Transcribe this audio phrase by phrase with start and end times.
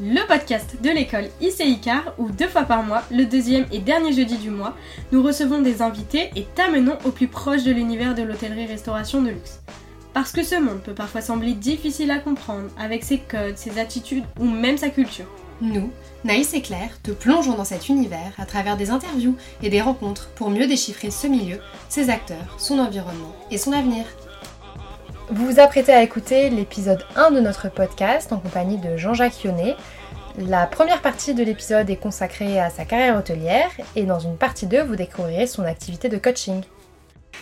[0.00, 4.36] le podcast de l'école ICICAR où deux fois par mois, le deuxième et dernier jeudi
[4.36, 4.76] du mois,
[5.10, 9.60] nous recevons des invités et t'amenons au plus proche de l'univers de l'hôtellerie-restauration de luxe.
[10.14, 14.24] Parce que ce monde peut parfois sembler difficile à comprendre avec ses codes, ses attitudes
[14.38, 15.26] ou même sa culture.
[15.60, 15.90] Nous,
[16.24, 20.28] Naïs et Claire, te plongeons dans cet univers à travers des interviews et des rencontres
[20.36, 21.58] pour mieux déchiffrer ce milieu,
[21.88, 24.04] ses acteurs, son environnement et son avenir.
[25.30, 29.76] Vous vous apprêtez à écouter l'épisode 1 de notre podcast en compagnie de Jean-Jacques Yonnet.
[30.38, 34.66] La première partie de l'épisode est consacrée à sa carrière hôtelière et dans une partie
[34.66, 36.62] 2, vous découvrirez son activité de coaching.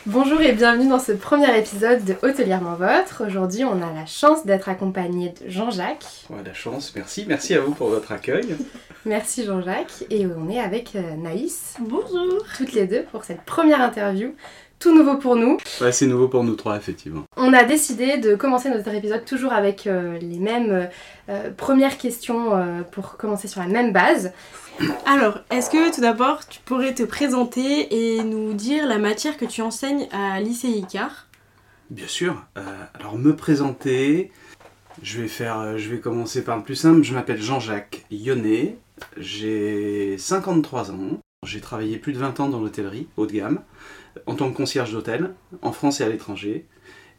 [0.05, 3.25] Bonjour et bienvenue dans ce premier épisode de Hôtelièrement Votre.
[3.27, 6.27] Aujourd'hui, on a la chance d'être accompagné de Jean-Jacques.
[6.31, 7.25] Ouais, la chance, merci.
[7.29, 8.57] Merci à vous pour votre accueil.
[9.05, 10.05] Merci Jean-Jacques.
[10.11, 14.35] Et on est avec euh, Naïs, Bonjour toutes les deux, pour cette première interview.
[14.79, 15.57] Tout nouveau pour nous.
[15.81, 17.25] Ouais, c'est nouveau pour nous trois, effectivement.
[17.37, 20.89] On a décidé de commencer notre épisode toujours avec euh, les mêmes
[21.29, 24.33] euh, premières questions euh, pour commencer sur la même base.
[25.07, 29.47] Alors, est-ce que tout d'abord tu pourrais te présenter et nous dire la matière que
[29.47, 31.27] tu enseignes à l'ICICAR
[31.89, 32.45] Bien sûr.
[32.59, 32.63] Euh,
[32.99, 34.31] alors, me présenter,
[35.03, 37.03] je vais, faire, je vais commencer par le plus simple.
[37.03, 38.77] Je m'appelle Jean-Jacques Yonnet.
[39.17, 41.21] J'ai 53 ans.
[41.45, 43.61] J'ai travaillé plus de 20 ans dans l'hôtellerie, haut de gamme,
[44.27, 46.65] en tant que concierge d'hôtel, en France et à l'étranger.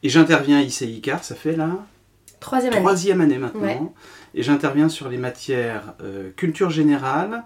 [0.04, 1.70] Et j'interviens à ICICAR, ça fait la
[2.40, 2.82] Troisième année.
[2.82, 3.62] troisième année maintenant.
[3.62, 3.80] Ouais.
[4.36, 7.44] Et j'interviens sur les matières euh, culture générale,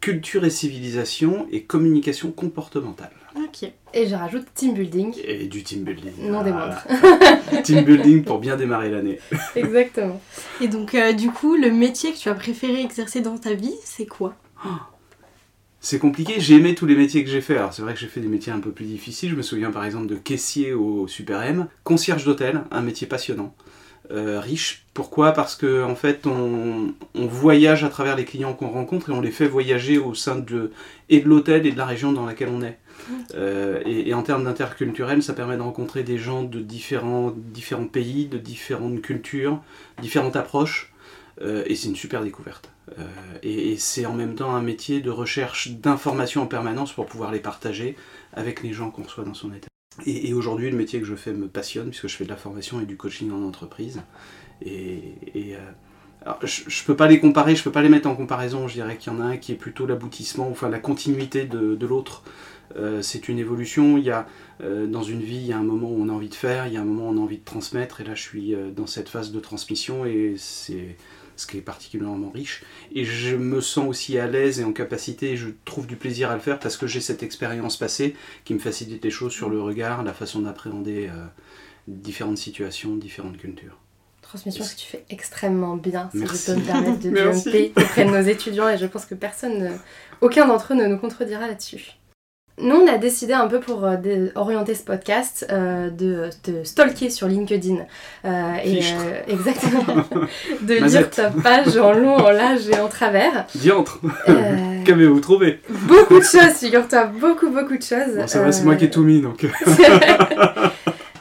[0.00, 3.10] culture et civilisation et communication comportementale.
[3.36, 3.70] Ok.
[3.94, 5.14] Et je rajoute team building.
[5.24, 6.12] Et du team building.
[6.28, 6.82] Non des moindres.
[7.64, 9.18] team building pour bien démarrer l'année.
[9.56, 10.20] Exactement.
[10.60, 13.74] Et donc, euh, du coup, le métier que tu as préféré exercer dans ta vie,
[13.84, 14.34] c'est quoi?
[15.80, 17.56] C'est compliqué, j'ai aimé tous les métiers que j'ai fait.
[17.56, 19.30] Alors c'est vrai que j'ai fait des métiers un peu plus difficiles.
[19.30, 23.54] Je me souviens par exemple de caissier au Super M, concierge d'hôtel, un métier passionnant,
[24.10, 24.84] euh, riche.
[24.92, 25.32] Pourquoi?
[25.32, 29.30] Parce que en fait on, voyage à travers les clients qu'on rencontre et on les
[29.30, 30.72] fait voyager au sein de
[31.10, 32.78] l'hôtel et de la région dans laquelle on est.
[33.34, 38.26] Euh, et, en termes d'interculturel, ça permet de rencontrer des gens de différents, différents pays,
[38.26, 39.62] de différentes cultures,
[40.02, 40.92] différentes approches.
[41.40, 42.70] Euh, et c'est une super découverte.
[42.98, 43.04] Euh,
[43.42, 47.40] et, c'est en même temps un métier de recherche d'informations en permanence pour pouvoir les
[47.40, 47.96] partager
[48.32, 49.68] avec les gens qu'on reçoit dans son état.
[50.06, 52.80] Et, aujourd'hui, le métier que je fais me passionne puisque je fais de la formation
[52.80, 54.02] et du coaching en entreprise.
[54.64, 55.58] Et, euh,
[56.42, 58.68] je ne peux pas les comparer, je peux pas les mettre en comparaison.
[58.68, 61.86] Je dirais qu'il y en a un qui est plutôt l'aboutissement, enfin la continuité de,
[61.86, 62.22] l'autre.
[62.76, 63.96] Euh, c'est une évolution.
[63.96, 64.26] Il y a
[64.60, 66.72] dans une vie, il y a un moment où on a envie de faire, il
[66.72, 68.00] y a un moment où on a envie de transmettre.
[68.00, 70.96] Et là, je suis dans cette phase de transmission et c'est
[71.38, 72.62] ce qui est particulièrement riche.
[72.94, 76.30] Et je me sens aussi à l'aise et en capacité, et je trouve du plaisir
[76.30, 79.48] à le faire parce que j'ai cette expérience passée qui me facilite les choses sur
[79.48, 81.24] le regard, la façon d'appréhender euh,
[81.86, 83.78] différentes situations, différentes cultures.
[84.20, 86.46] Transmission que tu fais extrêmement bien, si Merci.
[86.48, 87.44] je peux me permettre de Merci.
[87.44, 89.76] jumper auprès de nos étudiants et je pense que personne, ne-
[90.20, 91.92] aucun d'entre eux ne nous contredira là-dessus.
[92.60, 93.96] Nous, on a décidé un peu pour euh,
[94.34, 97.76] orienter ce podcast euh, de te stalker sur LinkedIn.
[98.24, 98.80] Euh, et,
[99.28, 99.84] exactement.
[100.62, 103.46] de lire ta page en long, en large et en travers.
[103.54, 104.00] Diantre
[104.84, 105.60] Qu'avez-vous trouvé?
[105.68, 108.16] Beaucoup de choses, figure-toi, beaucoup, beaucoup de choses.
[108.16, 109.46] Bon, ça va, c'est moi qui ai tout mis donc.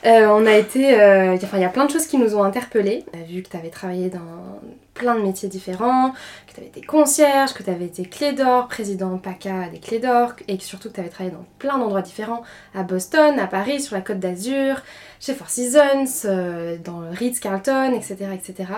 [0.08, 1.00] Euh, on a été.
[1.00, 3.04] euh, enfin, il y a plein de choses qui nous ont interpellés.
[3.14, 4.62] On a vu que tu avais travaillé dans
[4.94, 6.12] plein de métiers différents,
[6.48, 10.00] que tu avais été concierge, que tu avais été clé d'or, président PACA des clés
[10.00, 12.42] d'or, et que surtout que tu avais travaillé dans plein d'endroits différents,
[12.74, 14.82] à Boston, à Paris, sur la côte d'Azur,
[15.20, 18.16] chez Four Seasons, euh, dans le Ritz-Carlton, etc.
[18.34, 18.72] etc.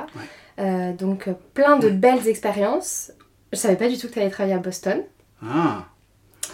[0.99, 3.13] Donc, plein de belles expériences.
[3.53, 5.03] Je savais pas du tout que tu allais travailler à Boston.
[5.41, 5.85] Ah,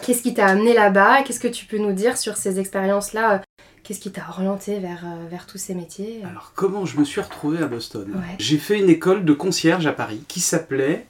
[0.04, 1.24] Qu'est-ce qui t'a amené là-bas?
[1.24, 3.42] Qu'est-ce que tu peux nous dire sur ces expériences-là
[3.86, 7.22] Qu'est-ce qui t'a orienté vers, euh, vers tous ces métiers alors comment je me suis
[7.22, 8.12] retrouvé à Boston?
[8.16, 8.36] Ouais.
[8.40, 11.06] J'ai fait une école de concierge à Paris qui s'appelait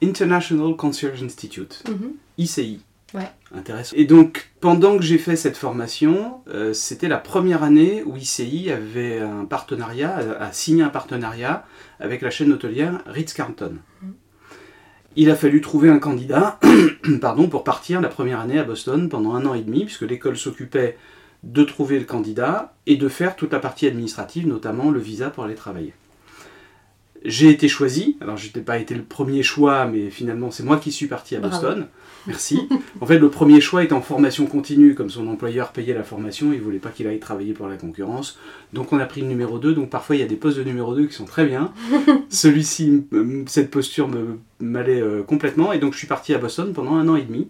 [0.00, 1.82] International Concierge Institute.
[1.88, 2.12] Mhm.
[2.38, 2.80] ICI.
[3.14, 3.28] Ouais.
[3.52, 3.96] Intéressant.
[3.96, 8.70] Et donc, pendant que j'ai fait cette formation, euh, c'était la première année où ICI
[8.70, 11.66] avait un partenariat, a, a signé un partenariat
[11.98, 13.78] avec la chaîne hôtelière Ritz-Carlton.
[14.02, 14.14] Mhm.
[15.16, 16.60] Il a fallu trouver un candidat
[17.20, 20.36] pardon, pour partir la première année à Boston pendant un an et demi, puisque l'école
[20.36, 20.96] s'occupait
[21.44, 25.44] de trouver le candidat et de faire toute la partie administrative, notamment le visa pour
[25.44, 25.92] aller travailler.
[27.24, 30.76] J'ai été choisi, alors je n'ai pas été le premier choix, mais finalement c'est moi
[30.76, 31.54] qui suis parti à Bravo.
[31.54, 31.86] Boston.
[32.26, 32.68] Merci.
[33.00, 36.52] En fait, le premier choix était en formation continue, comme son employeur payait la formation,
[36.52, 38.38] il voulait pas qu'il aille travailler pour la concurrence.
[38.72, 40.64] Donc on a pris le numéro 2, donc parfois il y a des postes de
[40.64, 41.72] numéro 2 qui sont très bien.
[42.30, 43.04] Celui-ci,
[43.46, 44.08] cette posture
[44.60, 47.48] m'allait euh, complètement, et donc je suis parti à Boston pendant un an et demi.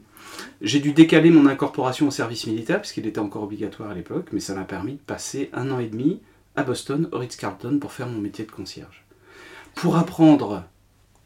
[0.64, 4.40] J'ai dû décaler mon incorporation au service militaire, puisqu'il était encore obligatoire à l'époque, mais
[4.40, 6.22] ça m'a permis de passer un an et demi
[6.56, 9.05] à Boston, au Ritz-Carlton, pour faire mon métier de concierge.
[9.75, 10.64] Pour apprendre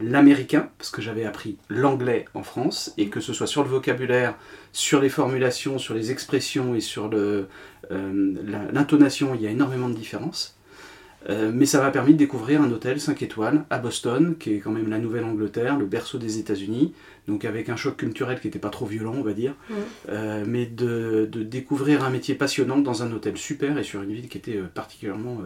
[0.01, 4.35] l'américain, parce que j'avais appris l'anglais en France, et que ce soit sur le vocabulaire,
[4.73, 7.47] sur les formulations, sur les expressions et sur euh,
[8.73, 10.58] l'intonation, il y a énormément de différences.
[11.29, 14.59] Euh, mais ça m'a permis de découvrir un hôtel 5 étoiles à Boston, qui est
[14.59, 16.95] quand même la Nouvelle-Angleterre, le berceau des États-Unis,
[17.27, 19.55] donc avec un choc culturel qui n'était pas trop violent, on va dire,
[20.09, 24.29] euh, mais de, découvrir un métier passionnant dans un hôtel super et sur une ville
[24.29, 25.39] qui était particulièrement,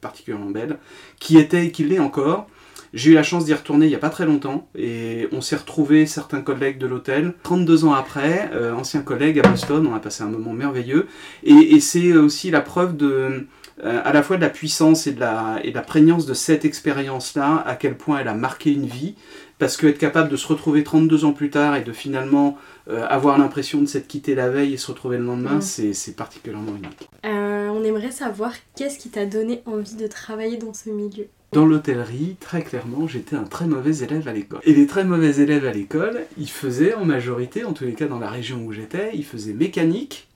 [0.00, 0.78] particulièrement belle,
[1.18, 2.48] qui était et qui l'est encore.
[2.94, 5.56] J'ai eu la chance d'y retourner il n'y a pas très longtemps et on s'est
[5.56, 9.98] retrouvés, certains collègues de l'hôtel, 32 ans après, euh, anciens collègues à Boston, on a
[9.98, 11.08] passé un moment merveilleux.
[11.42, 13.48] Et, c'est aussi la preuve de,
[13.82, 16.34] euh, à la fois de la puissance et de la, et de la prégnance de
[16.34, 19.16] cette expérience-là, à quel point elle a marqué une vie,
[19.58, 22.56] parce qu'être capable de se retrouver 32 ans plus tard et de finalement
[22.88, 25.92] euh, avoir l'impression de s'être quitté la veille et se retrouver le lendemain, mm.
[25.92, 27.08] c'est particulièrement unique.
[27.24, 32.36] on aimerait savoir qu'est-ce qui t'a donné envie de travailler dans ce milieu dans l'hôtellerie,
[32.40, 34.58] très clairement, j'étais un très mauvais élève à l'école.
[34.64, 38.08] Et les très mauvais élèves à l'école, ils faisaient en majorité, en tous les cas
[38.08, 40.26] dans la région où j'étais, ils faisaient mécanique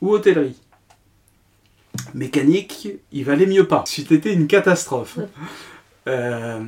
[0.00, 0.56] ou hôtellerie.
[2.14, 3.84] Mécanique, il valait mieux pas.
[3.86, 5.18] C'était une catastrophe.
[6.08, 6.60] Euh,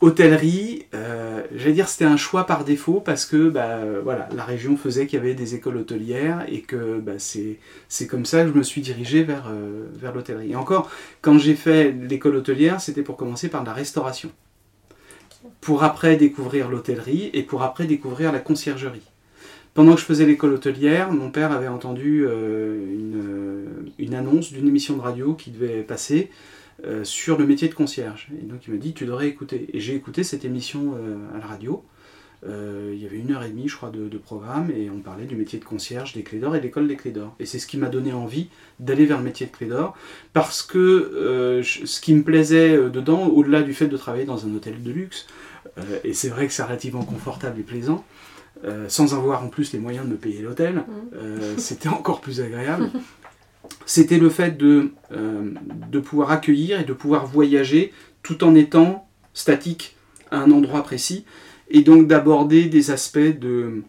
[0.00, 4.76] hôtellerie, euh, j'allais dire c'était un choix par défaut parce que bah, voilà, la région
[4.76, 8.54] faisait qu'il y avait des écoles hôtelières et que bah, c'est comme ça que je
[8.54, 10.52] me suis dirigé vers, euh, vers l'hôtellerie.
[10.52, 10.90] Et encore,
[11.20, 14.30] quand j'ai fait l'école hôtelière, c'était pour commencer par la restauration.
[15.60, 19.02] Pour après découvrir l'hôtellerie et pour après découvrir la conciergerie.
[19.78, 24.66] Pendant que je faisais l'école hôtelière, mon père avait entendu euh, une, une annonce d'une
[24.66, 26.30] émission de radio qui devait passer
[26.84, 28.26] euh, sur le métier de concierge.
[28.42, 29.68] Et donc il m'a dit tu devrais écouter.
[29.72, 31.84] Et j'ai écouté cette émission euh, à la radio.
[32.44, 35.26] Euh, il y avait une heure et demie, je crois, de, programme, et on parlait
[35.26, 37.36] du métier de concierge des Clés d'Or et de l'école des Clés d'Or.
[37.38, 38.48] Et c'est ce qui m'a donné envie
[38.80, 39.96] d'aller vers le métier de Clés d'Or,
[40.32, 44.80] parce que ce qui me plaisait dedans, au-delà du fait de travailler dans un hôtel
[44.82, 45.26] de luxe,
[46.04, 48.04] et c'est vrai que c'est relativement confortable et plaisant,
[48.88, 51.56] sans avoir en plus les moyens de me payer l'hôtel, mmh.
[51.58, 52.90] c'était encore plus agréable.
[53.86, 55.52] c'était le fait de, euh,
[55.90, 59.96] de pouvoir accueillir et de pouvoir voyager tout en étant statique
[60.30, 61.24] à un endroit précis,
[61.70, 63.82] et donc d'aborder des aspects de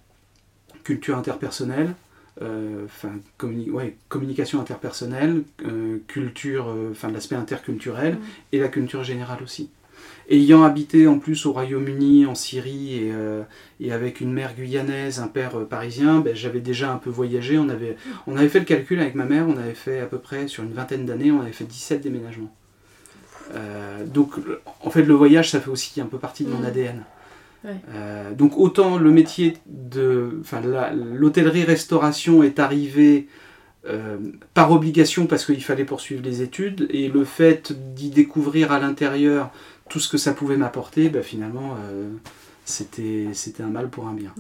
[0.84, 1.94] culture interpersonnelle,
[2.42, 2.86] euh,
[4.08, 8.20] communication interpersonnelle, euh, culture, enfin l'aspect interculturel, mmh.
[8.54, 9.70] et la culture générale aussi
[10.30, 13.44] ayant habité en plus au Royaume-Uni, en Syrie et, euh,
[13.90, 17.58] avec une mère guyanaise, un père euh, parisien, ben, j'avais déjà un peu voyagé.
[17.58, 17.98] On avait,
[18.28, 20.64] on avait fait le calcul avec ma mère, on avait fait à peu près sur
[20.64, 22.54] une vingtaine d'années, on avait fait 17 déménagements.
[23.56, 24.34] Euh, donc
[24.82, 26.66] en fait le voyage ça fait aussi un peu partie de mon mmh.
[26.66, 27.04] ADN.
[28.38, 30.62] donc autant le métier de, enfin
[30.94, 33.28] l'hôtellerie-restauration est arrivé
[34.54, 39.50] par obligation parce qu'il fallait poursuivre les études et le fait d'y découvrir à l'intérieur
[39.90, 42.10] tout ce que ça pouvait m'apporter, bah, finalement, euh,
[42.66, 44.34] c'était, c'était un mal pour un bien.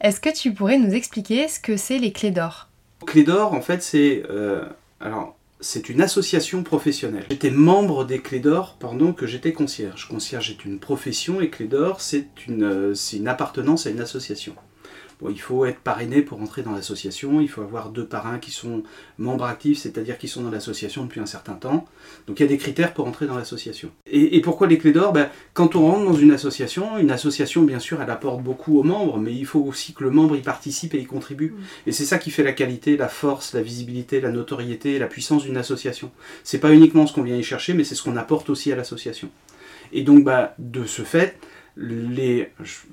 [0.00, 2.68] Est-ce que tu pourrais nous expliquer ce que c'est les Clés d'Or?
[3.06, 4.22] Clés d'Or, en fait, c'est...
[4.30, 4.64] Euh,
[5.00, 7.26] alors, c'est une association professionnelle.
[7.30, 10.06] J'étais membre des Clés d'Or pendant que j'étais concierge.
[10.08, 14.00] Concierge est une profession et Clés d'Or, c'est une, euh, c'est une appartenance à une
[14.00, 14.54] association
[15.28, 18.82] il faut être parrainé pour entrer dans l'association, il faut avoir deux parrains qui sont
[19.18, 21.86] membres actifs, c'est-à-dire qui sont dans l'association depuis un certain temps.
[22.26, 23.90] Donc il y a des critères pour entrer dans l'association.
[24.06, 25.12] Et, pourquoi les clés d'or?
[25.12, 28.84] Ben, Quand on rentre dans une association, une association bien sûr elle apporte beaucoup aux
[28.84, 31.50] membres, mais il faut aussi que le membre y participe et y contribue.
[31.50, 31.88] Mm.
[31.88, 35.42] Et c'est ça qui fait la qualité, la force, la visibilité, la notoriété, la puissance
[35.44, 36.12] d'une association.
[36.44, 38.76] C'est pas uniquement ce qu'on vient y chercher, mais c'est ce qu'on apporte aussi à
[38.76, 39.30] l'association.
[39.92, 41.38] Et donc bah, de ce fait,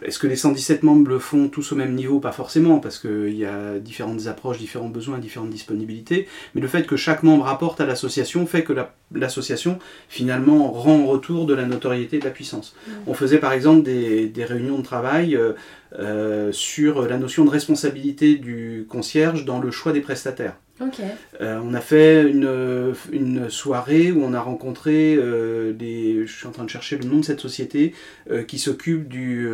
[0.03, 2.19] est-ce que les 117 membres le font tous au même niveau?
[2.19, 6.85] Pas forcément, parce qu'il y a différentes approches, différents besoins, différentes disponibilités, mais le fait
[6.85, 8.73] que chaque membre apporte à l'association fait que
[9.13, 12.75] l'association finalement rend en retour de la notoriété et de la puissance.
[12.75, 12.91] Mmh.
[13.07, 15.53] On faisait par exemple des, réunions de travail euh,
[15.97, 20.55] euh, sur la notion de responsabilité du concierge dans le choix des prestataires.
[21.39, 26.25] Euh, on a fait une, soirée où on a rencontré euh, des.
[26.25, 27.93] Je suis en train de chercher le nom de cette société
[28.29, 29.47] euh, qui s'occupe du,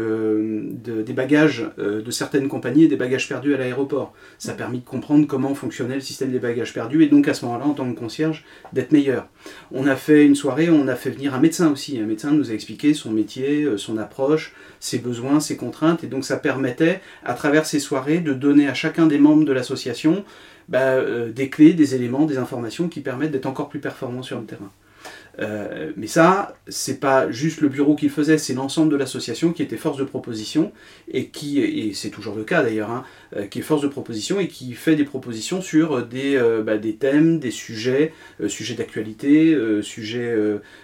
[0.83, 4.13] des bagages de certaines compagnies et des bagages perdus à l'aéroport.
[4.39, 7.33] Ça a permis de comprendre comment fonctionnait le système des bagages perdus et donc à
[7.33, 9.27] ce moment-là, en tant que concierge, d'être meilleur.
[9.71, 11.99] On a fait une soirée où on a fait venir un médecin aussi.
[11.99, 16.25] Un médecin nous a expliqué son métier, son approche, ses besoins, ses contraintes et donc
[16.25, 20.23] ça permettait, à travers ces soirées, de donner à chacun des membres de l'association
[20.71, 24.39] bah, euh, des clés, des éléments, des informations qui permettent d'être encore plus performants sur
[24.39, 24.71] le terrain.
[25.39, 29.51] Euh, mais ça, c'est pas juste le bureau qui le faisait, c'est l'ensemble de l'association
[29.51, 30.71] qui était force de proposition
[31.09, 33.03] et qui, et c'est toujours le cas d'ailleurs, hein,
[33.35, 37.39] euh, qui est force de proposition et qui fait des propositions sur des, bah, thèmes,
[37.39, 38.13] des sujets,
[38.47, 40.33] sujets d'actualité, sujets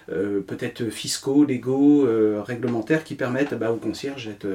[0.08, 2.08] peut-être fiscaux, légaux,
[2.44, 4.48] réglementaires qui permettent bah, au concierge d'être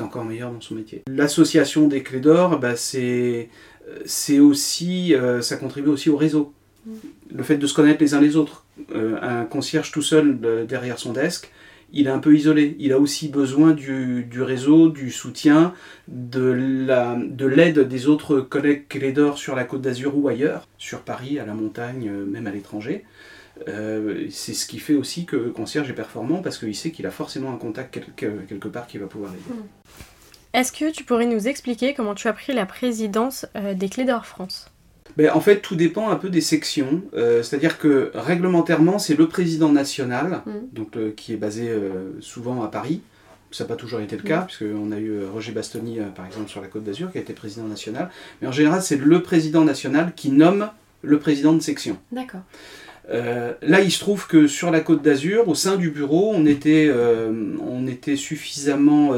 [0.00, 1.02] encore meilleur dans son métier.
[1.08, 3.48] L'association des clés d'or, bah, c'est
[4.38, 6.52] aussi, ça contribue aussi au réseau.
[6.86, 6.90] Mm.
[7.34, 8.62] Le fait de se connaître les uns les autres
[8.94, 11.50] euh, un concierge tout seul derrière son desk,
[11.92, 12.74] il est un peu isolé.
[12.78, 15.74] Il a aussi besoin du, réseau, du soutien,
[16.08, 21.38] de l'aide des autres collègues clés d'or sur la côte d'Azur ou ailleurs, sur Paris,
[21.38, 23.04] à la montagne, euh, même à l'étranger.
[23.68, 27.06] Euh, c'est ce qui fait aussi que le concierge est performant parce qu'il sait qu'il
[27.06, 29.60] a forcément un contact quelque, part qui va pouvoir l'aider.
[29.60, 29.66] Hmm.
[30.54, 34.26] Est-ce que tu pourrais nous expliquer comment tu as pris la présidence des Clés d'Or
[34.26, 34.72] France?
[35.16, 37.02] Ben, en fait, tout dépend un peu des sections.
[37.14, 40.50] Euh, c'est-à-dire que réglementairement, c'est le président national, mm.
[40.72, 43.02] donc, euh, qui est basé euh, souvent à Paris.
[43.50, 44.46] Ça n'a pas toujours été le cas, mm.
[44.46, 47.66] puisqu'on a eu Roger Bastoni, par exemple, sur la Côte d'Azur, qui a été président
[47.66, 48.10] national.
[48.40, 50.70] Mais en général, c'est le président national qui nomme
[51.02, 51.98] le président de section.
[52.12, 52.42] D'accord.
[53.08, 56.90] Là, il se trouve que sur la Côte d'Azur, au sein du bureau, on était,
[57.60, 59.12] on était suffisamment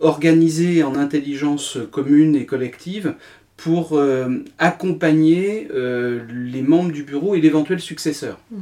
[0.00, 3.14] organisé en intelligence commune et collective
[3.58, 8.38] pour euh, accompagner euh, les membres du bureau et l'éventuel successeur.
[8.50, 8.60] Mhm.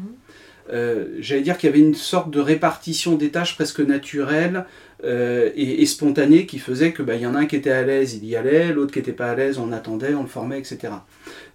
[0.72, 4.64] Euh, j'allais dire qu'il y avait une sorte de répartition des tâches presque naturelle
[5.04, 8.24] et, spontanée qui faisait que bah, y en a un qui était à l'aise, il
[8.24, 10.94] y allait, l'autre qui n'était pas à l'aise, on attendait, on le formait, etc.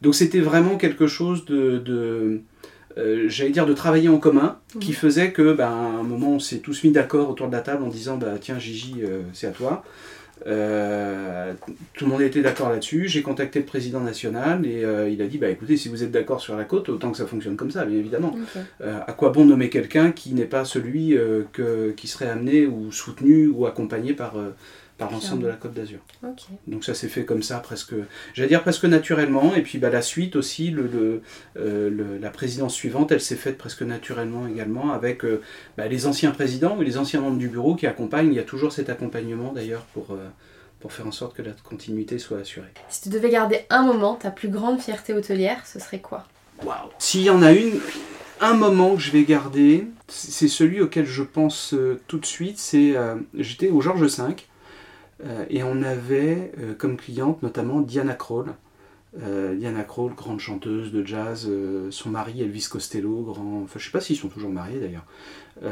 [0.01, 2.41] Donc c'était vraiment quelque chose de,
[3.27, 6.83] j'allais dire de travailler en commun, qui faisait que à un moment on s'est tous
[6.83, 9.01] mis d'accord autour de la table en disant bah tiens Gigi
[9.33, 9.83] c'est à toi.
[10.48, 11.53] Euh,
[11.93, 13.07] tout le monde était d'accord là-dessus.
[13.07, 16.12] J'ai contacté le président national et euh, il a dit bah écoutez, si vous êtes
[16.12, 18.36] d'accord sur la côte, autant que ça fonctionne comme ça, bien évidemment.
[18.81, 21.15] Euh, à quoi bon nommer quelqu'un qui n'est pas celui
[21.53, 24.36] que, qui serait amené ou soutenu ou accompagné par,
[25.01, 26.00] par l'ensemble de la Côte d'Azur.
[26.67, 27.96] Donc ça s'est fait comme ça, presque,
[28.36, 29.55] j'allais dire presque naturellement.
[29.55, 31.22] Et puis bah, la suite aussi, le,
[31.55, 35.41] le, la présidence suivante, elle s'est faite presque naturellement également avec euh,
[35.75, 38.27] bah, les anciens présidents ou les anciens membres du bureau qui accompagnent.
[38.27, 40.27] Il y a toujours cet accompagnement d'ailleurs pour, euh,
[40.79, 42.70] pour faire en sorte que la continuité soit assurée.
[42.89, 46.27] Si tu devais garder un moment, ta plus grande fierté hôtelière, ce serait quoi?
[46.63, 47.79] Waouh S'il y en a une,
[48.39, 52.60] un moment que je vais garder, c'est celui auquel je pense euh, tout de suite,
[52.60, 52.93] c'est
[53.34, 54.34] j'étais au Georges V euh,
[55.50, 58.54] et on avait euh, comme cliente notamment Diana Krall.
[59.22, 61.50] Euh, Diana Krall, grande chanteuse de jazz,
[61.90, 65.06] son mari Elvis Costello, grand, enfin je sais pas s'ils sont toujours mariés d'ailleurs,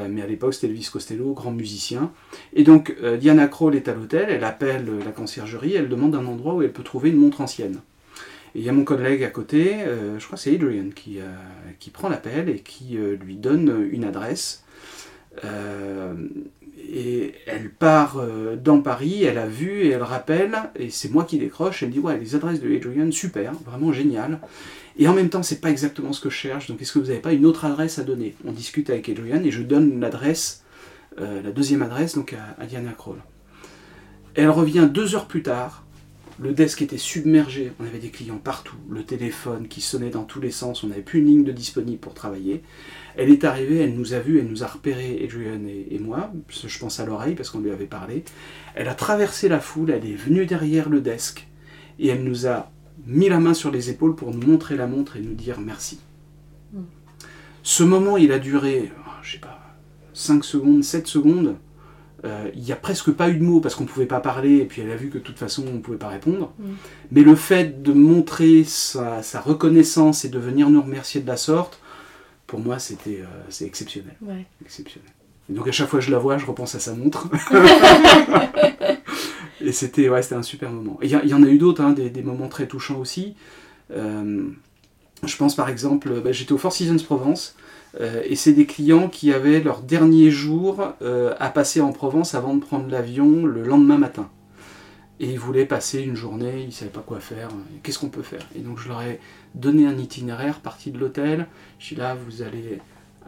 [0.09, 2.11] mais à l'époque c'était Elvis Costello, grand musicien.
[2.51, 6.55] Et donc Diana Krall est à l'hôtel, elle appelle la conciergerie, elle demande un endroit
[6.55, 7.79] où elle peut trouver une montre ancienne.
[8.55, 9.85] Et il y a mon collègue à côté,
[10.17, 11.19] je crois que c'est Adrian, qui,
[11.79, 14.65] qui prend l'appel et qui lui donne une adresse
[16.91, 21.23] et elle part euh, dans Paris, elle a vu et elle rappelle, et c'est moi
[21.23, 24.39] qui décroche, elle dit ouais les adresses de Adrian, super, vraiment génial.
[24.97, 27.07] Et en même temps, c'est pas exactement ce que je cherche, donc est-ce que vous
[27.07, 28.35] n'avez pas une autre adresse à donner?
[28.45, 30.63] On discute avec Adrian et je donne l'adresse,
[31.19, 33.17] euh, la deuxième adresse, donc à, Diana Kroll.
[34.35, 35.85] Elle revient deux heures plus tard,
[36.41, 40.39] le desk était submergé, on avait des clients partout, le téléphone qui sonnait dans tous
[40.39, 42.63] les sens, on n'avait plus une ligne de disponible pour travailler.
[43.17, 46.79] Elle est arrivée, elle nous a vus, elle nous a repéré, Adrian et, moi, je
[46.79, 48.23] pense à l'oreille parce qu'on lui avait parlé.
[48.75, 51.47] Elle a traversé la foule, elle est venue derrière le desk
[51.99, 52.71] et elle nous a
[53.05, 55.99] mis la main sur les épaules pour nous montrer la montre et nous dire merci.
[56.71, 56.83] Hmm.
[57.63, 58.91] Ce moment, il a duré,
[59.23, 59.59] je sais pas,
[60.13, 61.57] 5 secondes, 7 secondes.
[62.25, 64.57] Euh, il n'y a presque pas eu de mots parce qu'on ne pouvait pas parler
[64.57, 66.53] et puis elle a vu que de toute façon on ne pouvait pas répondre.
[66.59, 66.65] Mm.
[67.11, 71.79] Mais le fait de montrer sa, reconnaissance et de venir nous remercier de la sorte,
[72.45, 74.15] pour moi c'était euh, c'est exceptionnel.
[74.61, 75.09] exceptionnel.
[75.49, 77.29] Et donc à chaque fois que je la vois, je repense à sa montre.
[79.61, 80.99] et c'était ouais, un super moment.
[81.01, 83.35] Il y, en a eu d'autres, hein, des, moments très touchants aussi.
[83.91, 84.49] Euh,
[85.25, 87.55] je pense par exemple, bah, j'étais au Four Seasons Provence.
[87.99, 92.35] Euh, et c'est des clients qui avaient leur dernier jour euh, à passer en Provence
[92.35, 94.29] avant de prendre l'avion le lendemain matin.
[95.19, 97.49] Et ils voulaient passer une journée, ils ne savaient pas quoi faire,
[97.83, 99.19] qu'est-ce qu'on peut faire Et donc je leur ai
[99.53, 102.79] donné un itinéraire, parti de l'hôtel, je suis là, vous allez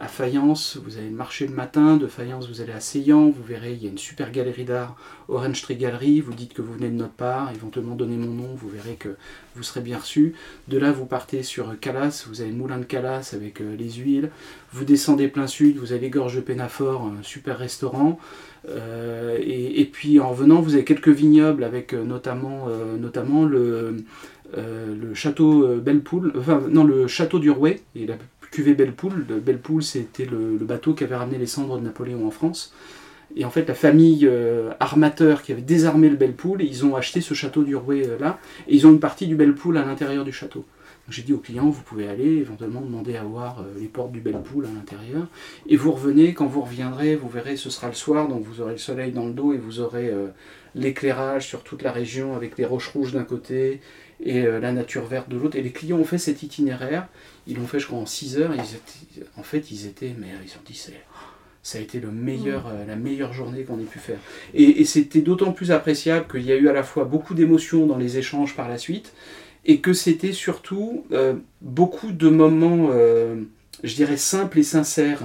[0.02, 3.74] à Fayence, vous allez marcher le matin, de Fayence vous allez à Seyan, vous verrez,
[3.74, 4.96] il y a une super galerie d'art,
[5.28, 8.48] Orange Tree Gallery, vous dites que vous venez de notre part, éventuellement donnez mon nom,
[8.56, 9.10] vous verrez que
[9.54, 10.34] vous serez bien reçu.
[10.66, 13.92] De là vous partez sur Calas, vous avez le moulin de Calas avec euh, les
[13.92, 14.30] huiles,
[14.72, 18.18] vous descendez plein sud, vous avez Gorge de Pénaphore, un super restaurant,
[18.68, 24.04] euh, et, puis en venant vous avez quelques vignobles avec euh, notamment, le,
[25.14, 27.82] château Bellepoule, enfin non le château du Rouet,
[28.52, 29.26] cuvée Belle Poule.
[29.28, 32.72] Le Belle Poule, c'était le, bateau qui avait ramené les cendres de Napoléon en France.
[33.34, 36.94] Et en fait, la famille euh, armateur qui avait désarmé le Belle Poule, ils ont
[36.94, 39.84] acheté ce château d'Uruguay euh, là, et ils ont une partie du Belle Poule à
[39.84, 40.66] l'intérieur du château.
[41.08, 44.20] J'ai dit aux clients, vous pouvez aller éventuellement demander à voir euh, les portes du
[44.20, 45.26] Belle Poule à l'intérieur,
[45.66, 48.72] et vous revenez, quand vous reviendrez, vous verrez, ce sera le soir, donc vous aurez
[48.72, 50.28] le soleil dans le dos, et vous aurez euh,
[50.76, 53.80] l'éclairage sur toute la région avec les roches rouges d'un côté,
[54.24, 55.56] et euh, la nature verte de l'autre.
[55.56, 57.08] Et les clients ont fait cet itinéraire,
[57.46, 60.14] ils l'ont fait je crois en 6 heures, et ils étaient- en fait ils étaient,
[60.18, 61.00] mais ils ont dit, c'est
[61.64, 64.18] ça a été le meilleur, euh, la meilleure journée qu'on ait pu faire.
[64.52, 67.86] Et, et c'était d'autant plus appréciable qu'il y a eu à la fois beaucoup d'émotions
[67.86, 69.12] dans les échanges par la suite,
[69.64, 72.88] et que c'était surtout euh, beaucoup de moments,
[73.84, 75.22] je dirais, simples et sincères,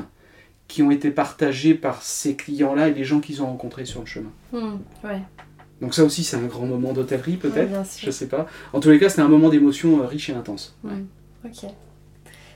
[0.68, 4.06] qui ont été partagés par ces clients-là et les gens qu'ils ont rencontrés sur le
[4.06, 4.32] chemin.
[4.52, 5.22] Hmm, ouais,
[5.82, 8.48] Donc ça aussi, c'est un grand moment d'hôtellerie, ouais, peut-être, bien je sais pas.
[8.74, 10.76] En tous les cas, c'était un moment d'émotion euh, riche et intense.
[10.84, 11.06] Hmm,
[11.46, 11.70] Ok.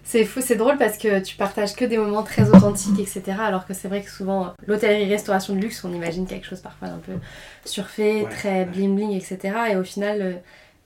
[0.03, 3.37] C'est fou, c'est drôle parce que tu partages que des moments très authentiques, etc.
[3.39, 6.97] Alors que c'est vrai que souvent, l'hôtellerie-restauration de luxe, on imagine quelque chose parfois d'un
[6.97, 7.13] peu
[7.63, 8.65] surfait, Ouais, très ouais.
[8.65, 9.55] bling-bling, etc.
[9.71, 10.33] Et au final, euh,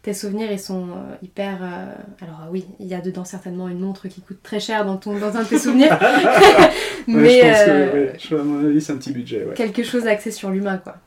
[0.06, 1.58] tes souvenirs, ils sont euh, hyper...
[1.62, 4.86] euh, Alors euh, oui, il y a dedans certainement une montre qui coûte très cher
[4.86, 5.98] dans, ton, dans un de tes souvenirs.
[7.08, 9.46] Ouais, mais je pense que, ouais, je- à mon avis, c'est un petit budget.
[9.46, 9.54] ouais.
[9.54, 10.98] quelque chose axé sur l'humain, quoi.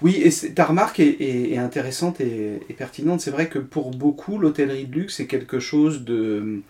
[0.00, 3.20] Oui, et c'est- ta remarque est, est- est intéressante et, et pertinente.
[3.20, 6.62] C'est vrai que pour beaucoup, l'hôtellerie de luxe est quelque chose de,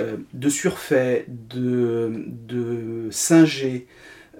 [0.00, 3.86] euh, de surfait, de, de singé,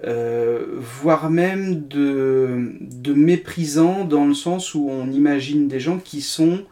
[0.05, 6.21] euh, voire même de, de méprisant dans le sens où on imagine des gens qui
[6.21, 6.63] sont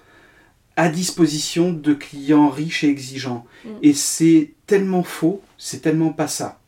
[0.75, 3.45] à disposition de clients riches et exigeants.
[3.65, 3.69] Mm.
[3.83, 6.59] Et c'est tellement faux, c'est tellement pas ça.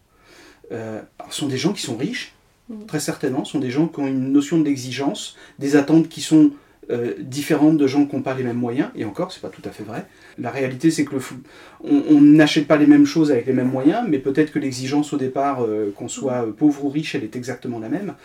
[0.72, 2.34] Euh, alors, ce sont des gens qui sont riches,
[2.72, 2.86] Mm.
[2.86, 6.52] très certainement, ce sont des gens qui ont une notion d'exigence, des attentes qui sont
[6.90, 9.62] euh, différentes de gens qui n'ont pas les mêmes moyens, et encore, c'est pas tout
[9.66, 10.06] à fait vrai.
[10.40, 11.42] La réalité, c'est que le fou-
[11.84, 15.18] on n'achète pas les mêmes choses avec les mêmes moyens, mais peut-être que l'exigence au
[15.18, 18.16] départ, euh, qu'on soit euh, pauvre ou riche, elle est exactement la même.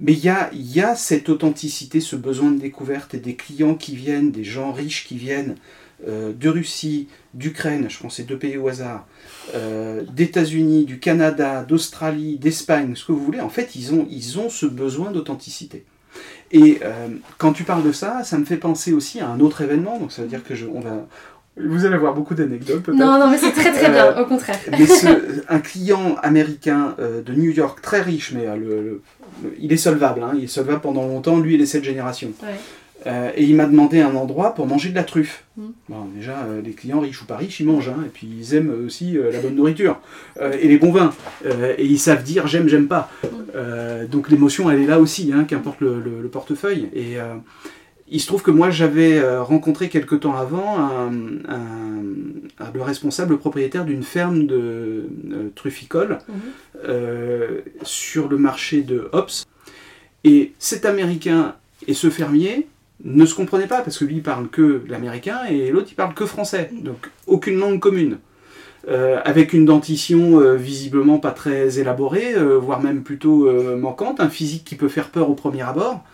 [0.00, 3.74] Mais il y a, y a cette authenticité, ce besoin de découverte, et des clients
[3.74, 5.56] qui viennent, des gens riches qui viennent
[6.06, 9.08] de Russie, d'Ukraine, je prends ces deux pays au hasard,
[10.14, 14.48] d'États-Unis, du Canada, d'Australie, d'Espagne, ce que vous voulez, en fait, ils ont, ils ont
[14.48, 15.84] ce besoin d'authenticité.
[16.52, 19.60] Et euh, quand tu parles de ça, ça me fait penser aussi à un autre
[19.60, 21.06] événement, donc ça veut dire que je, on va...
[21.60, 22.96] Vous allez avoir beaucoup d'anecdotes peut-être.
[22.98, 24.58] Non, non, mais c'est très très bien, Euh, au contraire.
[24.70, 29.02] Mais ce- un client américain euh, de New York très riche, mais euh, le, le-
[29.42, 32.30] le- il est solvable, hein, il est solvable pendant longtemps, lui il est cette génération.
[32.42, 32.48] Ouais.
[33.06, 35.44] Euh, et il m'a demandé un endroit pour manger de la truffe.
[35.56, 35.66] Mm.
[35.88, 38.54] Bon, déjà, euh, les clients riches ou pas riches, ils mangent, hein, et puis ils
[38.54, 40.00] aiment aussi euh, la bonne nourriture
[40.40, 41.12] et les bons vins.
[41.78, 43.10] Et ils savent dire j'aime, j'aime pas.
[43.22, 43.26] Mm.
[43.54, 46.88] Euh, donc l'émotion, elle est là aussi, hein, qu'importe le, le- le portefeuille.
[46.92, 47.16] Et
[48.10, 51.12] il se trouve que moi, j'avais rencontré quelque temps avant un,
[51.48, 52.02] un-
[52.58, 55.04] un- le responsable, le propriétaire d'une ferme de
[55.54, 56.18] trufficole
[56.84, 59.44] euh, sur le marché de Hobbs.
[60.24, 61.54] Et cet Américain
[61.86, 62.66] et ce fermier
[63.04, 66.14] ne se comprenaient pas parce que lui il parle que l'américain et l'autre il parle
[66.14, 66.70] que français.
[66.72, 68.18] Donc aucune langue commune.
[68.88, 74.28] Euh, avec une dentition euh, visiblement pas très élaborée, euh, voire même plutôt manquante, un
[74.30, 76.04] physique qui peut faire peur au premier abord,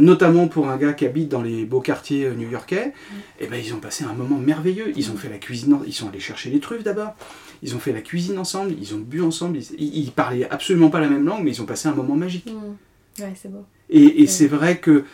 [0.00, 2.92] notamment pour un gars qui habite dans les beaux quartiers new-yorkais,
[3.40, 4.92] et ben ils ont passé un moment merveilleux.
[4.96, 7.14] Ils ont fait la cuisine, ils sont allés chercher les truffes d'abord,
[7.62, 11.00] ils ont fait la cuisine ensemble, ils ont bu ensemble, ils, ils- parlaient absolument pas
[11.00, 12.50] la même langue, mais ils ont passé un moment magique.
[12.50, 13.22] Hmm.
[13.22, 13.64] Ouais, c'est beau.
[13.90, 15.04] Et, c'est vrai que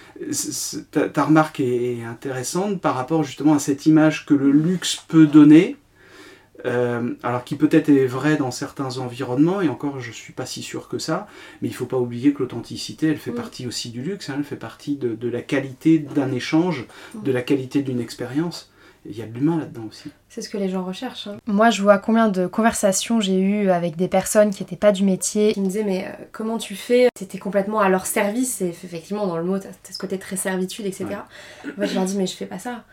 [0.90, 5.26] ta, ta remarque est, intéressante par rapport justement à cette image que le luxe peut
[5.26, 5.76] donner,
[6.66, 10.62] euh, alors qui peut-être est vrai dans certains environnements, et encore je suis pas si
[10.62, 11.26] sûr que ça,
[11.62, 13.34] mais il faut pas oublier que l'authenticité, elle fait Mm.
[13.34, 17.22] partie aussi du luxe, hein, elle fait partie de, de la qualité d'un échange, Mm.
[17.22, 18.69] de la qualité d'une expérience.
[19.06, 20.10] Il y a de l'humain là-dedans aussi.
[20.28, 21.26] C'est ce que les gens recherchent.
[21.26, 21.38] hein.
[21.46, 25.04] Moi, je vois combien de conversations j'ai eues avec des personnes qui n'étaient pas du
[25.04, 27.08] métier, qui me disaient mais euh, comment tu fais?
[27.14, 30.36] T'étais complètement à leur service, et effectivement dans le mot, t'as t'as ce côté très
[30.36, 31.06] servitude, etc.
[31.78, 32.84] Moi, je leur dis mais je fais pas ça.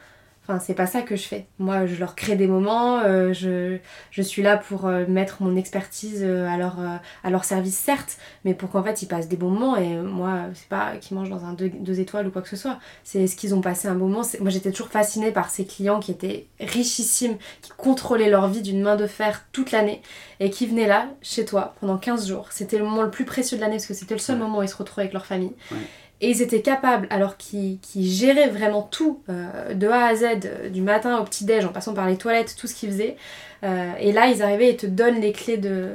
[0.49, 1.45] Enfin, c'est pas ça que je fais.
[1.59, 3.79] Moi, je leur crée des moments, euh, je,
[4.11, 6.77] je suis là pour euh, mettre mon expertise euh, à, leur,
[7.23, 9.75] à leur service, certes, mais pour qu'en fait ils passent des bons moments.
[9.75, 12.55] Et moi, c'est pas qu'ils mangent dans un deux, deux étoiles ou quoi que ce
[12.55, 14.23] soit, c'est ce qu'ils ont passé un bon moment.
[14.39, 18.81] Moi, j'étais toujours fascinée par ces clients qui étaient richissimes, qui contrôlaient leur vie d'une
[18.81, 20.01] main de fer toute l'année
[20.39, 22.47] et qui venaient là, chez toi, pendant 15 jours.
[22.51, 24.43] C'était le moment le plus précieux de l'année parce que c'était le seul Ouais.
[24.43, 25.53] moment où ils se retrouvaient avec leur famille.
[25.71, 25.77] Ouais.
[26.19, 30.23] Et ils étaient capables, alors qu'ils qu'ils géraient vraiment tout, euh, de A à Z,
[30.45, 33.17] euh, du matin au petit-déj, en passant par les toilettes, tout ce qu'ils faisaient.
[33.63, 35.89] Euh, et là, ils arrivaient et te donnent les clés de.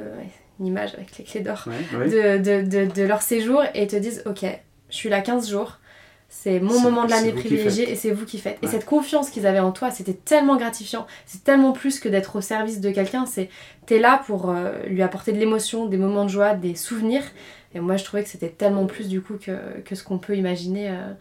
[0.59, 2.37] Une image avec les clés d'or Ouais, ouais.
[2.37, 4.45] de, de, de, de leur séjour et te disent Ok,
[4.89, 5.79] je suis là 15 jours,
[6.35, 8.57] c'est mon moment de l'année privilégié et c'est vous qui faites.
[8.63, 11.05] Et cette confiance qu'ils avaient en toi, c'était tellement gratifiant.
[11.27, 13.27] C'est tellement plus que d'être au service de quelqu'un.
[13.27, 13.49] C'est
[13.85, 17.23] t'es là pour euh, lui apporter de l'émotion, des moments de joie, des souvenirs.
[17.75, 20.35] Et moi, je trouvais que c'était tellement plus du coup que, que ce qu'on peut
[20.35, 21.13] imaginer euh,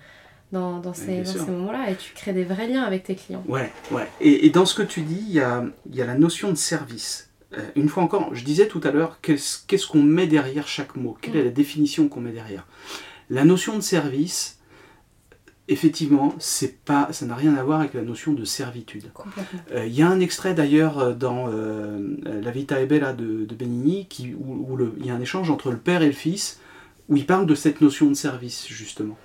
[0.50, 1.90] dans, dans ces, dans moments-là.
[1.90, 3.44] Et tu crées des vrais liens avec tes clients.
[3.46, 4.08] Ouais, ouais.
[4.22, 6.56] Et, et dans ce que tu dis, il y a, y a la notion de
[6.56, 7.28] service.
[7.56, 10.96] Euh, une fois encore, je disais tout à l'heure, qu'est-ce qu'est-ce qu'on met derrière chaque
[10.96, 11.18] mot?
[11.20, 12.66] Quelle est la définition qu'on met derrière?
[13.28, 14.58] La notion de service,
[15.68, 19.10] effectivement, c'est pas, ça n'a rien à voir avec la notion de servitude.
[19.72, 23.44] Euh, Il y a un extrait d'ailleurs euh, dans euh, La Vita e Bella de,
[23.44, 26.60] de Benigni qui, où, il y a un échange entre le père et le fils
[27.08, 29.16] où il parle de cette notion de service justement.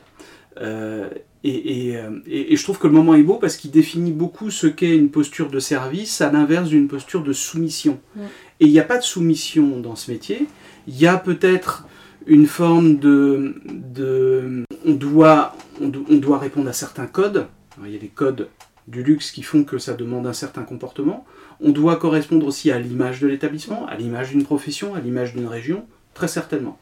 [0.59, 1.09] Euh,
[1.43, 1.49] et,
[1.91, 4.65] et, et- et je trouve que le moment est beau parce qu'il définit beaucoup ce
[4.67, 7.99] qu'est une posture de service à l'inverse d'une posture de soumission.
[8.15, 8.25] Ouais.
[8.59, 10.47] Et il n'y a pas de soumission dans ce métier.
[10.87, 11.85] Il y a peut-être
[12.25, 17.47] une forme de, de on doit on, do- on doit répondre à certains codes.
[17.75, 18.49] Alors, il y a des codes
[18.87, 21.25] du luxe qui font que ça demande un certain comportement.
[21.59, 25.47] On doit correspondre aussi à l'image de l'établissement, à l'image d'une profession, à l'image d'une
[25.47, 26.79] région, très certainement.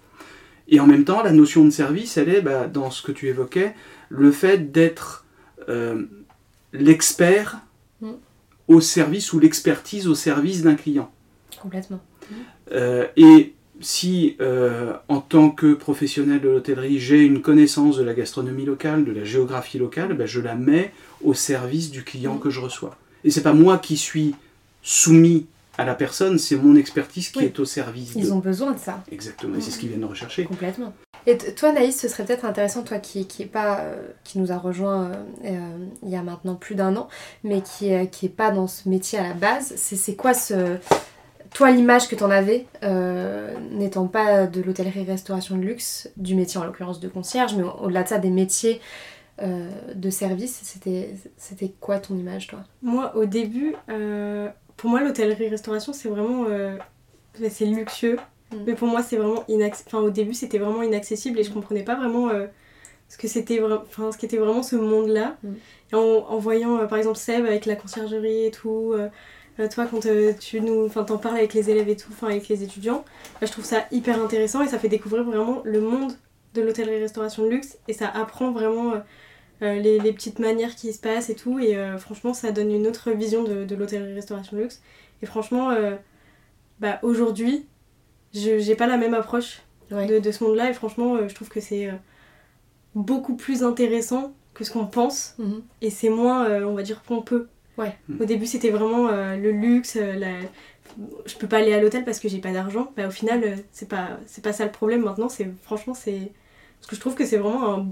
[0.68, 3.28] Et en même temps, la notion de service, elle est, bah, dans ce que tu
[3.28, 3.74] évoquais,
[4.10, 5.26] le fait d'être
[5.70, 6.06] euh,
[6.74, 7.60] l'expert
[8.02, 8.12] Mm.
[8.68, 11.10] au service ou l'expertise au service d'un client.
[11.62, 12.02] Complètement.
[12.74, 13.54] Euh, et
[13.86, 19.06] si, euh, en tant que professionnel de l'hôtellerie, j'ai une connaissance de la gastronomie locale,
[19.06, 20.92] de la géographie locale, ben, je la mets
[21.24, 22.40] au service du client Mm.
[22.40, 22.98] que je reçois.
[23.24, 24.34] Et c'est pas moi qui suis
[24.82, 25.46] soumis
[25.78, 27.46] à la personne, c'est mon expertise qui Oui.
[27.46, 28.32] est au service Ils de.
[28.32, 29.04] ont besoin de ça.
[29.12, 30.46] Exactement, et c'est ce qu'ils viennent rechercher.
[30.46, 30.94] Complètement.
[31.28, 34.52] Et toi, Naïs, ce serait peut-être intéressant, toi qui, qui est pas, euh, qui nous
[34.52, 35.12] a rejoint
[35.44, 37.08] euh, il y a maintenant plus d'un an,
[37.44, 40.78] mais qui est, qui est pas dans ce métier à la base, c'est quoi ce.
[41.56, 46.60] Toi, l'image que tu en avais, euh, n'étant pas de l'hôtellerie-restauration de luxe, du métier
[46.60, 48.82] en l'occurrence de concierge, mais au- au-delà de ça, des métiers
[49.42, 52.60] euh, de service, c'était c'était quoi ton image, toi?
[52.82, 56.46] Moi, au début, euh, pour moi, l'hôtellerie-restauration, c'est vraiment.
[57.50, 58.18] c'est luxueux.
[58.52, 58.58] Mm.
[58.68, 59.90] Mais pour moi, c'est vraiment inaccessible.
[59.96, 62.30] Enfin, au début, c'était vraiment inaccessible et je comprenais pas vraiment
[63.08, 65.38] ce que c'était vra- enfin, ce qu'était vraiment ce monde-là.
[65.44, 65.54] Mm.
[65.94, 69.08] Et en, en voyant, euh, par exemple, Seb avec la conciergerie et tout, euh,
[69.74, 70.86] toi, quand euh, tu nous.
[70.86, 73.04] Enfin, t'en parles avec les élèves et tout, enfin, avec les étudiants,
[73.40, 76.14] bah, je trouve ça hyper intéressant et ça fait découvrir vraiment le monde
[76.54, 78.94] de l'hôtellerie-restauration de luxe et ça apprend vraiment.
[78.94, 79.00] euh,
[79.62, 81.60] euh, les, les petites manières qui se passent et tout.
[81.60, 84.82] Et euh, franchement, ça donne une autre vision de, de l'hôtellerie-restauration de luxe.
[85.22, 85.96] Et franchement, euh,
[86.82, 87.66] bah, aujourd'hui,
[88.34, 90.08] je j'ai pas la même approche Ouais.
[90.08, 90.70] de, de ce monde-là.
[90.72, 91.94] Et franchement, euh, je trouve que c'est euh,
[92.96, 95.36] beaucoup plus intéressant que ce qu'on pense.
[95.38, 95.64] Mhm.
[95.82, 97.48] Et c'est moins, euh, on va dire, pompeux.
[97.78, 97.96] Ouais.
[98.20, 99.98] Au début, c'était vraiment euh, le luxe.
[99.98, 100.32] euh, la...
[101.26, 102.92] Je peux pas aller à l'hôtel parce que j'ai pas d'argent.
[102.96, 105.30] Bah, au final, euh, c'est pas, c'est pas ça le problème maintenant.
[105.30, 106.32] C'est Franchement, c'est.
[106.80, 107.88] Parce que je trouve que c'est vraiment un,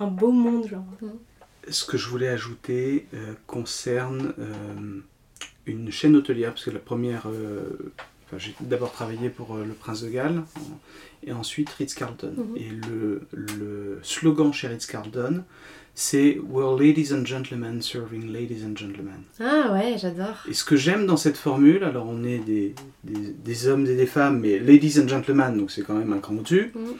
[0.00, 0.66] un beau monde.
[0.66, 0.84] Genre.
[1.68, 5.00] Ce que je voulais ajouter euh, concerne euh,
[5.66, 7.92] une chaîne hôtelière, parce que la première, euh,
[8.28, 10.42] enfin, j'ai d'abord travaillé pour euh, le Prince de Galles
[11.26, 12.34] et ensuite Ritz-Carlton.
[12.36, 12.56] Mhm.
[12.56, 15.42] Et le, le slogan chez Ritz-Carlton,
[15.94, 19.22] c'est We're ladies and gentlemen serving ladies and gentlemen.
[19.40, 20.36] Ah ouais, j'adore.
[20.48, 23.96] Et ce que j'aime dans cette formule, alors on est des, des- des hommes et
[23.96, 26.94] des femmes, mais ladies and gentlemen, donc c'est quand même un cran au-dessus, Mhm.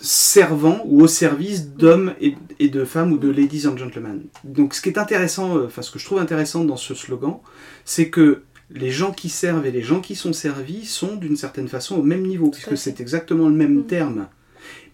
[0.00, 4.24] servant ou au service d'hommes et, et de femmes ou de ladies and gentlemen.
[4.44, 7.38] Donc ce qui est intéressant, euh, enfin ce que je trouve intéressant dans ce slogan,
[7.86, 8.42] c'est que
[8.74, 12.02] les gens qui servent et les gens qui sont servis sont d'une certaine façon au
[12.02, 13.86] même niveau, puisque c'est exactement le même Mhm.
[13.86, 14.26] terme.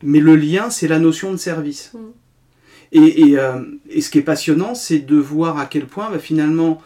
[0.03, 1.93] Mais le lien, c'est la notion de service.
[2.93, 6.19] Et, et, euh, et ce qui est passionnant, c'est de voir à quel point bah,
[6.19, 6.83] finalement,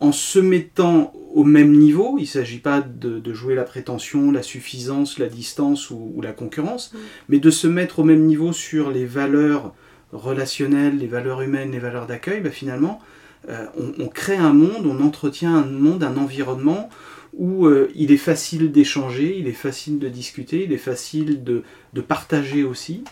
[0.00, 4.30] en se mettant au même niveau, il ne s'agit pas de, de jouer la prétention,
[4.30, 7.00] la suffisance, la distance ou, ou la concurrence, Mhm.
[7.28, 9.74] mais de se mettre au même niveau sur les valeurs
[10.12, 13.00] relationnelles, les valeurs humaines, les valeurs d'accueil, bah, finalement,
[13.48, 16.90] on, on crée un monde, on entretient un monde, un environnement
[17.38, 21.62] où euh, il est facile d'échanger, il est facile de discuter, il est facile de,
[21.92, 23.04] de partager aussi,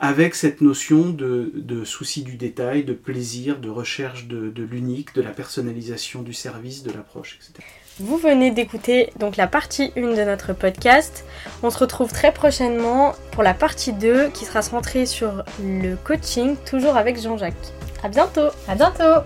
[0.00, 5.14] avec cette notion de, de souci du détail, de plaisir, de recherche de, de l'unique,
[5.14, 7.64] de la personnalisation du service, de l'approche, etc.
[8.00, 11.24] Vous venez d'écouter donc la partie 1 de notre podcast.
[11.62, 16.56] On se retrouve très prochainement pour la partie 2 qui sera centrée sur le coaching,
[16.68, 17.72] toujours avec Jean-Jacques.
[18.02, 19.22] À bientôt À bientôt